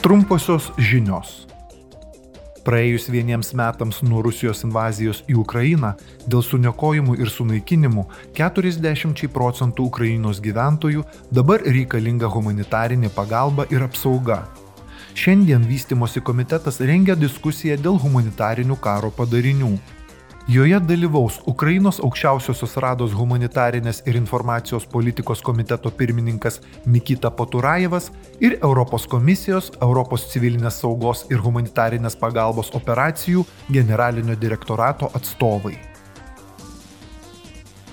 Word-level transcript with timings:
Trumposios 0.00 0.70
žinios. 0.80 1.42
Praėjus 2.64 3.10
vieniems 3.12 3.50
metams 3.52 3.98
nuo 4.00 4.22
Rusijos 4.24 4.62
invazijos 4.64 5.18
į 5.28 5.34
Ukrainą, 5.42 5.90
dėl 6.24 6.40
suniokojimų 6.40 7.18
ir 7.20 7.28
sunaikinimų 7.28 8.06
40 8.38 9.28
procentų 9.34 9.84
Ukrainos 9.90 10.40
gyventojų 10.40 11.04
dabar 11.28 11.60
reikalinga 11.66 12.32
humanitarinė 12.32 13.12
pagalba 13.12 13.68
ir 13.68 13.84
apsauga. 13.84 14.46
Šiandien 15.12 15.68
vystimosi 15.68 16.24
komitetas 16.24 16.80
rengia 16.80 17.12
diskusiją 17.12 17.76
dėl 17.76 18.00
humanitarinių 18.00 18.80
karo 18.80 19.12
padarinių. 19.12 19.74
Joje 20.48 20.80
dalyvaus 20.80 21.36
Ukrainos 21.46 21.98
aukščiausiosios 22.00 22.78
rados 22.80 23.12
humanitarinės 23.12 24.00
ir 24.08 24.16
informacijos 24.16 24.86
politikos 24.88 25.42
komiteto 25.44 25.92
pirmininkas 25.92 26.60
Mikita 26.86 27.30
Poturajevas 27.30 28.08
ir 28.40 28.56
Europos 28.62 29.06
komisijos 29.06 29.70
Europos 29.82 30.24
civilinės 30.32 30.80
saugos 30.80 31.26
ir 31.30 31.44
humanitarinės 31.44 32.16
pagalbos 32.16 32.72
operacijų 32.74 33.44
generalinio 33.68 34.34
direktorato 34.34 35.12
atstovai. 35.14 35.76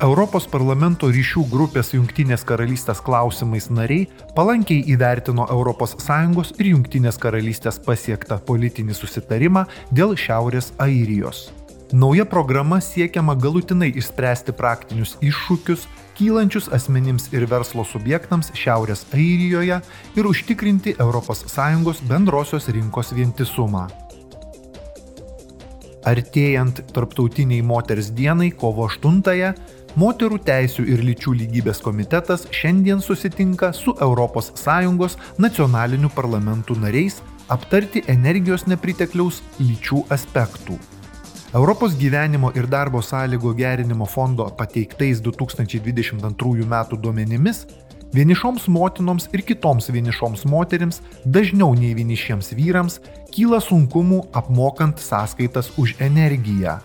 Europos 0.02 0.48
parlamento 0.48 1.12
ryšių 1.12 1.44
grupės 1.52 1.92
Junktinės 1.96 2.48
karalystės 2.48 3.04
klausimais 3.04 3.70
nariai 3.74 4.08
palankiai 4.38 4.86
įvertino 4.94 5.50
ES 5.52 6.52
ir 6.60 6.72
Junktinės 6.72 7.18
karalystės 7.18 7.82
pasiektą 7.86 8.40
politinį 8.40 8.94
susitarimą 8.94 9.66
dėl 9.92 10.16
Šiaurės 10.16 10.72
Airijos. 10.78 11.50
Nauja 11.92 12.26
programa 12.26 12.82
siekiama 12.82 13.32
galutinai 13.40 13.88
išspręsti 13.96 14.52
praktinius 14.52 15.14
iššūkius 15.24 15.86
kylančius 16.18 16.66
asmenims 16.76 17.30
ir 17.32 17.46
verslo 17.48 17.86
subjektams 17.88 18.50
Šiaurės 18.60 19.06
Airijoje 19.16 19.78
ir 20.20 20.28
užtikrinti 20.28 20.98
ES 21.00 22.02
bendrosios 22.10 22.68
rinkos 22.68 23.14
vientisumą. 23.16 23.86
Artėjant 26.04 26.84
Tarptautiniai 26.92 27.62
moters 27.62 28.12
dienai 28.12 28.52
kovo 28.52 28.90
8-ąją, 28.90 29.54
Moterų 29.98 30.38
teisų 30.44 30.84
ir 30.92 31.00
lyčių 31.02 31.34
lygybės 31.40 31.80
komitetas 31.82 32.46
šiandien 32.52 33.00
susitinka 33.02 33.72
su 33.74 33.96
ES 33.96 35.18
nacionalinių 35.40 36.12
parlamentų 36.14 36.78
nariais 36.84 37.24
aptarti 37.48 38.04
energijos 38.08 38.68
nepritekliaus 38.68 39.42
lyčių 39.58 40.04
aspektų. 40.12 40.78
Europos 41.56 41.94
gyvenimo 41.96 42.50
ir 42.60 42.66
darbo 42.68 43.00
sąlygų 43.00 43.54
gerinimo 43.56 44.06
fondo 44.06 44.50
pateiktais 44.52 45.22
2022 45.24 46.66
m. 46.66 46.76
duomenimis 46.92 47.62
vienišoms 48.12 48.68
motinoms 48.68 49.30
ir 49.32 49.46
kitoms 49.48 49.88
vienišoms 49.88 50.44
moterims 50.44 51.00
dažniau 51.24 51.72
nei 51.72 51.94
vienišiems 51.96 52.52
vyrams 52.52 53.00
kyla 53.32 53.62
sunkumų 53.64 54.26
apmokant 54.36 55.00
sąskaitas 55.00 55.72
už 55.80 55.96
energiją. 56.04 56.82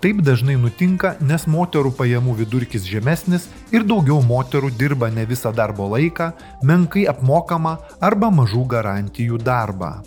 Taip 0.00 0.24
dažnai 0.24 0.56
nutinka, 0.64 1.16
nes 1.20 1.44
moterų 1.44 1.92
pajamų 2.00 2.38
vidurkis 2.40 2.88
žemesnis 2.88 3.50
ir 3.68 3.84
daugiau 3.84 4.22
moterų 4.24 4.72
dirba 4.80 5.12
ne 5.12 5.28
visą 5.28 5.52
darbo 5.52 5.92
laiką, 5.92 6.32
menkai 6.64 7.04
apmokama 7.12 7.76
arba 8.00 8.32
mažų 8.32 8.64
garantijų 8.64 9.44
darbą. 9.44 9.98